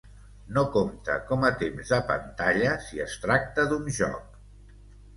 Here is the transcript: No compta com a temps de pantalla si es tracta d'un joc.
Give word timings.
No 0.53 0.63
compta 0.75 1.17
com 1.33 1.45
a 1.51 1.53
temps 1.61 1.93
de 1.97 2.01
pantalla 2.09 2.75
si 2.89 3.05
es 3.07 3.17
tracta 3.29 3.71
d'un 3.71 3.89
joc. 4.03 4.45